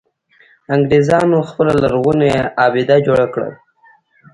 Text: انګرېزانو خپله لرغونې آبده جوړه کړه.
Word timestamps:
انګرېزانو 0.75 1.37
خپله 1.49 1.73
لرغونې 1.83 2.31
آبده 2.65 2.97
جوړه 3.07 3.25
کړه. 3.33 3.49